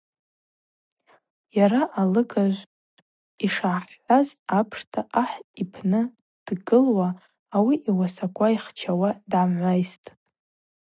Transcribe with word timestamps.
Йара 1.57 1.81
алыгажв, 1.99 2.63
йшгӏахӏхӏваз 3.45 4.27
апшта, 4.57 5.01
ахӏ 5.21 5.37
йпны 5.61 6.01
длыгуа, 6.45 7.09
ауи 7.55 7.75
йуасаква 7.85 8.47
йхчауа 8.55 9.09
дгӏамгӏвайстӏ. 9.29 10.07